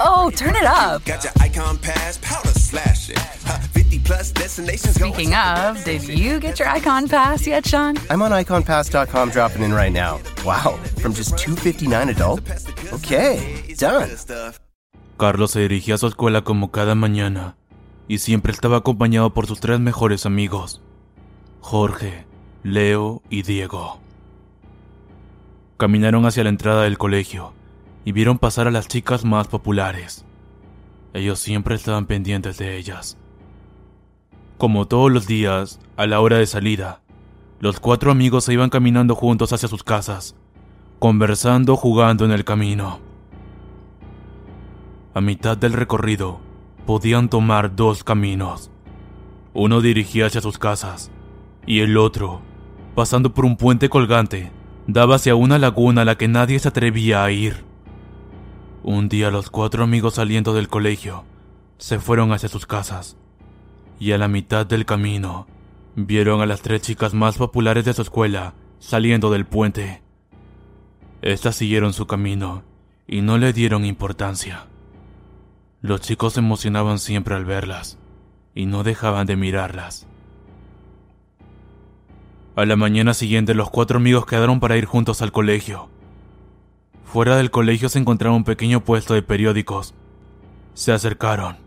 Oh, 0.00 0.30
turn 0.30 0.56
it 0.56 0.64
up. 0.64 1.04
Got 1.04 1.24
your 1.24 1.32
icon 1.40 1.78
pass, 1.78 2.18
powder 2.18 2.48
slash 2.48 3.10
it. 3.10 3.18
50 3.18 3.98
plus 4.00 4.32
destinations 4.32 4.94
Speaking 4.94 5.34
of, 5.34 5.84
did 5.84 6.02
you 6.08 6.40
get 6.40 6.58
your 6.58 6.68
icon 6.68 7.08
pass 7.08 7.46
yet, 7.46 7.66
Sean? 7.66 7.96
I'm 8.08 8.22
on 8.22 8.32
iconpass.com 8.32 9.30
dropping 9.30 9.62
in 9.62 9.72
right 9.74 9.92
now. 9.92 10.20
Wow, 10.44 10.78
from 10.98 11.12
just 11.12 11.36
259 11.38 12.08
adult? 12.08 12.40
Okay, 12.92 13.74
done. 13.76 14.10
Carlos 15.18 15.50
se 15.52 15.60
dirigía 15.60 15.94
a 15.94 15.98
su 15.98 16.06
escuela 16.06 16.42
como 16.42 16.70
cada 16.70 16.94
mañana 16.94 17.56
y 18.08 18.18
siempre 18.18 18.52
estaba 18.52 18.78
acompañado 18.78 19.34
por 19.34 19.46
sus 19.46 19.60
tres 19.60 19.80
mejores 19.80 20.26
amigos, 20.26 20.80
Jorge, 21.60 22.24
Leo 22.62 23.22
y 23.30 23.42
Diego. 23.42 24.00
Caminaron 25.76 26.26
hacia 26.26 26.44
la 26.44 26.50
entrada 26.50 26.84
del 26.84 26.98
colegio 26.98 27.52
y 28.04 28.12
vieron 28.12 28.38
pasar 28.38 28.66
a 28.66 28.70
las 28.70 28.88
chicas 28.88 29.24
más 29.24 29.48
populares. 29.48 30.24
Ellos 31.12 31.38
siempre 31.38 31.74
estaban 31.74 32.06
pendientes 32.06 32.58
de 32.58 32.76
ellas. 32.76 33.16
Como 34.58 34.86
todos 34.86 35.10
los 35.10 35.26
días, 35.26 35.80
a 35.96 36.06
la 36.06 36.20
hora 36.20 36.38
de 36.38 36.46
salida, 36.46 37.00
los 37.60 37.80
cuatro 37.80 38.10
amigos 38.10 38.44
se 38.44 38.52
iban 38.52 38.70
caminando 38.70 39.14
juntos 39.14 39.52
hacia 39.52 39.68
sus 39.68 39.84
casas, 39.84 40.36
conversando, 40.98 41.76
jugando 41.76 42.24
en 42.24 42.32
el 42.32 42.44
camino. 42.44 43.00
A 45.14 45.20
mitad 45.20 45.56
del 45.56 45.72
recorrido, 45.72 46.40
podían 46.86 47.28
tomar 47.28 47.74
dos 47.76 48.04
caminos. 48.04 48.70
Uno 49.52 49.80
dirigía 49.80 50.26
hacia 50.26 50.40
sus 50.40 50.58
casas 50.58 51.10
y 51.66 51.80
el 51.80 51.96
otro, 51.96 52.40
pasando 52.94 53.32
por 53.32 53.44
un 53.44 53.56
puente 53.56 53.88
colgante, 53.88 54.50
daba 54.86 55.16
hacia 55.16 55.34
una 55.34 55.58
laguna 55.58 56.02
a 56.02 56.04
la 56.04 56.16
que 56.16 56.28
nadie 56.28 56.58
se 56.58 56.68
atrevía 56.68 57.24
a 57.24 57.30
ir. 57.30 57.64
Un 58.86 59.08
día 59.08 59.30
los 59.30 59.48
cuatro 59.48 59.82
amigos 59.82 60.16
saliendo 60.16 60.52
del 60.52 60.68
colegio 60.68 61.24
se 61.78 61.98
fueron 61.98 62.32
hacia 62.32 62.50
sus 62.50 62.66
casas 62.66 63.16
y 63.98 64.12
a 64.12 64.18
la 64.18 64.28
mitad 64.28 64.66
del 64.66 64.84
camino 64.84 65.46
vieron 65.96 66.42
a 66.42 66.46
las 66.46 66.60
tres 66.60 66.82
chicas 66.82 67.14
más 67.14 67.38
populares 67.38 67.86
de 67.86 67.94
su 67.94 68.02
escuela 68.02 68.52
saliendo 68.80 69.30
del 69.30 69.46
puente. 69.46 70.02
Estas 71.22 71.56
siguieron 71.56 71.94
su 71.94 72.06
camino 72.06 72.62
y 73.06 73.22
no 73.22 73.38
le 73.38 73.54
dieron 73.54 73.86
importancia. 73.86 74.66
Los 75.80 76.02
chicos 76.02 76.34
se 76.34 76.40
emocionaban 76.40 76.98
siempre 76.98 77.36
al 77.36 77.46
verlas 77.46 77.96
y 78.54 78.66
no 78.66 78.82
dejaban 78.82 79.26
de 79.26 79.36
mirarlas. 79.36 80.06
A 82.54 82.66
la 82.66 82.76
mañana 82.76 83.14
siguiente 83.14 83.54
los 83.54 83.70
cuatro 83.70 83.96
amigos 83.96 84.26
quedaron 84.26 84.60
para 84.60 84.76
ir 84.76 84.84
juntos 84.84 85.22
al 85.22 85.32
colegio. 85.32 85.88
Fuera 87.14 87.36
del 87.36 87.52
colegio 87.52 87.88
se 87.88 88.00
encontraba 88.00 88.34
un 88.34 88.42
pequeño 88.42 88.82
puesto 88.82 89.14
de 89.14 89.22
periódicos. 89.22 89.94
Se 90.74 90.90
acercaron 90.90 91.58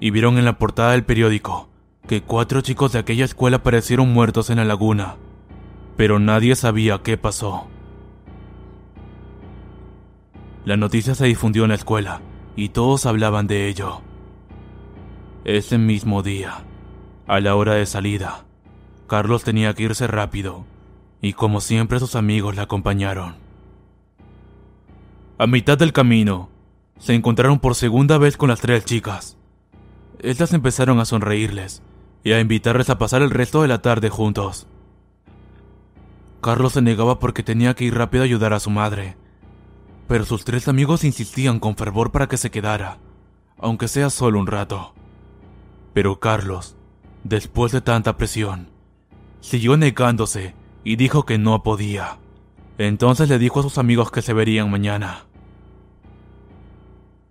y 0.00 0.10
vieron 0.10 0.36
en 0.36 0.44
la 0.44 0.58
portada 0.58 0.90
del 0.90 1.04
periódico 1.04 1.68
que 2.08 2.22
cuatro 2.22 2.60
chicos 2.60 2.90
de 2.90 2.98
aquella 2.98 3.24
escuela 3.24 3.58
aparecieron 3.58 4.12
muertos 4.12 4.50
en 4.50 4.56
la 4.56 4.64
laguna, 4.64 5.14
pero 5.96 6.18
nadie 6.18 6.56
sabía 6.56 7.02
qué 7.04 7.16
pasó. 7.16 7.68
La 10.64 10.76
noticia 10.76 11.14
se 11.14 11.26
difundió 11.26 11.62
en 11.62 11.68
la 11.68 11.76
escuela 11.76 12.20
y 12.56 12.70
todos 12.70 13.06
hablaban 13.06 13.46
de 13.46 13.68
ello. 13.68 14.00
Ese 15.44 15.78
mismo 15.78 16.24
día, 16.24 16.64
a 17.28 17.38
la 17.38 17.54
hora 17.54 17.74
de 17.74 17.86
salida, 17.86 18.44
Carlos 19.06 19.44
tenía 19.44 19.72
que 19.72 19.84
irse 19.84 20.08
rápido 20.08 20.64
y 21.20 21.34
como 21.34 21.60
siempre 21.60 22.00
sus 22.00 22.16
amigos 22.16 22.56
le 22.56 22.62
acompañaron. 22.62 23.45
A 25.38 25.46
mitad 25.46 25.76
del 25.76 25.92
camino, 25.92 26.48
se 26.98 27.12
encontraron 27.12 27.58
por 27.58 27.74
segunda 27.74 28.16
vez 28.16 28.38
con 28.38 28.48
las 28.48 28.62
tres 28.62 28.86
chicas. 28.86 29.36
Estas 30.18 30.54
empezaron 30.54 30.98
a 30.98 31.04
sonreírles 31.04 31.82
y 32.24 32.32
a 32.32 32.40
invitarles 32.40 32.88
a 32.88 32.96
pasar 32.96 33.20
el 33.20 33.28
resto 33.28 33.60
de 33.60 33.68
la 33.68 33.82
tarde 33.82 34.08
juntos. 34.08 34.66
Carlos 36.40 36.72
se 36.72 36.80
negaba 36.80 37.18
porque 37.18 37.42
tenía 37.42 37.74
que 37.74 37.84
ir 37.84 37.94
rápido 37.94 38.22
a 38.22 38.24
ayudar 38.24 38.54
a 38.54 38.60
su 38.60 38.70
madre, 38.70 39.18
pero 40.08 40.24
sus 40.24 40.46
tres 40.46 40.68
amigos 40.68 41.04
insistían 41.04 41.60
con 41.60 41.76
fervor 41.76 42.12
para 42.12 42.28
que 42.28 42.38
se 42.38 42.50
quedara, 42.50 42.96
aunque 43.58 43.88
sea 43.88 44.08
solo 44.08 44.38
un 44.38 44.46
rato. 44.46 44.94
Pero 45.92 46.18
Carlos, 46.18 46.76
después 47.24 47.72
de 47.72 47.82
tanta 47.82 48.16
presión, 48.16 48.70
siguió 49.40 49.76
negándose 49.76 50.54
y 50.82 50.96
dijo 50.96 51.26
que 51.26 51.36
no 51.36 51.62
podía. 51.62 52.16
Entonces 52.78 53.28
le 53.28 53.38
dijo 53.38 53.60
a 53.60 53.62
sus 53.62 53.78
amigos 53.78 54.10
que 54.10 54.22
se 54.22 54.32
verían 54.32 54.70
mañana. 54.70 55.24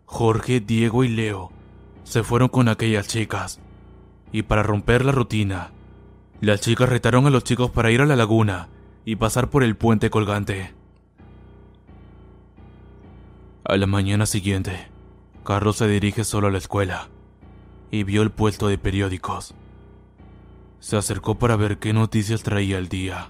Jorge, 0.05 0.59
Diego 0.59 1.03
y 1.03 1.09
Leo 1.09 1.51
se 2.03 2.23
fueron 2.23 2.49
con 2.49 2.69
aquellas 2.69 3.07
chicas, 3.07 3.59
y 4.31 4.43
para 4.43 4.63
romper 4.63 5.03
la 5.03 5.11
rutina, 5.11 5.71
las 6.41 6.61
chicas 6.61 6.89
retaron 6.89 7.25
a 7.25 7.29
los 7.29 7.43
chicos 7.43 7.71
para 7.71 7.91
ir 7.91 8.01
a 8.01 8.05
la 8.05 8.15
laguna 8.15 8.69
y 9.03 9.15
pasar 9.15 9.49
por 9.49 9.63
el 9.63 9.75
puente 9.75 10.09
colgante. 10.09 10.73
A 13.63 13.77
la 13.77 13.87
mañana 13.87 14.25
siguiente, 14.25 14.87
Carlos 15.43 15.77
se 15.77 15.87
dirige 15.87 16.23
solo 16.23 16.47
a 16.47 16.51
la 16.51 16.59
escuela 16.59 17.09
y 17.91 18.03
vio 18.03 18.21
el 18.21 18.31
puesto 18.31 18.67
de 18.67 18.77
periódicos. 18.77 19.55
Se 20.79 20.97
acercó 20.97 21.35
para 21.35 21.55
ver 21.55 21.79
qué 21.79 21.93
noticias 21.93 22.43
traía 22.43 22.77
el 22.77 22.89
día. 22.89 23.29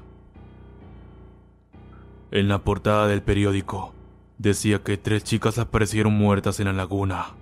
En 2.32 2.48
la 2.48 2.60
portada 2.60 3.08
del 3.08 3.22
periódico 3.22 3.94
decía 4.38 4.80
que 4.84 4.98
tres 4.98 5.24
chicas 5.24 5.58
aparecieron 5.58 6.14
muertas 6.14 6.60
en 6.60 6.66
la 6.66 6.74
laguna. 6.74 7.34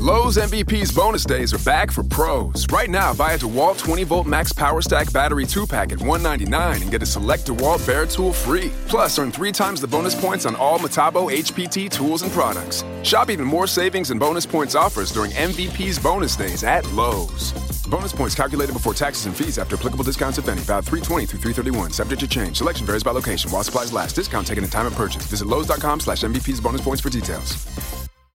Lowe's 0.00 0.38
MVP's 0.38 0.92
bonus 0.92 1.24
days 1.24 1.52
are 1.52 1.58
back 1.58 1.90
for 1.90 2.02
pros. 2.02 2.66
Right 2.72 2.88
now, 2.88 3.12
buy 3.12 3.32
a 3.32 3.38
DeWalt 3.38 3.78
20 3.78 4.04
volt 4.04 4.26
max 4.26 4.50
power 4.50 4.80
stack 4.80 5.12
battery 5.12 5.44
2 5.44 5.66
pack 5.66 5.92
at 5.92 5.98
199 5.98 6.82
and 6.82 6.90
get 6.90 7.02
a 7.02 7.06
select 7.06 7.46
DeWalt 7.46 7.86
Bear 7.86 8.06
tool 8.06 8.32
free. 8.32 8.72
Plus, 8.88 9.18
earn 9.18 9.30
three 9.30 9.52
times 9.52 9.78
the 9.78 9.86
bonus 9.86 10.18
points 10.18 10.46
on 10.46 10.56
all 10.56 10.78
Metabo 10.78 11.30
HPT 11.30 11.90
tools 11.90 12.22
and 12.22 12.32
products. 12.32 12.82
Shop 13.02 13.28
even 13.28 13.44
more 13.44 13.66
savings 13.66 14.10
and 14.10 14.18
bonus 14.18 14.46
points 14.46 14.74
offers 14.74 15.12
during 15.12 15.32
MVP's 15.32 15.98
bonus 15.98 16.34
days 16.34 16.64
at 16.64 16.90
Lowe's. 16.92 17.69
Bonus 17.90 18.12
points 18.12 18.36
calculated 18.36 18.72
before 18.72 18.94
taxes 18.94 19.26
and 19.26 19.36
fees 19.36 19.58
after 19.58 19.76
applicable 19.76 20.04
discounts, 20.04 20.38
if 20.38 20.48
any. 20.48 20.60
Valid 20.60 20.84
320 20.84 21.26
through 21.26 21.40
331. 21.40 21.90
Subject 21.90 22.20
to 22.20 22.28
change. 22.28 22.58
Selection 22.58 22.86
varies 22.86 23.02
by 23.02 23.10
location. 23.10 23.50
While 23.50 23.64
supplies 23.64 23.92
last. 23.92 24.14
Discount 24.14 24.46
taken 24.46 24.62
at 24.62 24.70
time 24.70 24.86
of 24.86 24.94
purchase. 24.94 25.26
Visit 25.26 25.48
Lowe's.com 25.48 25.98
slash 25.98 26.20
MVP's 26.22 26.60
bonus 26.60 26.82
points 26.82 27.00
for 27.00 27.10
details. 27.10 27.99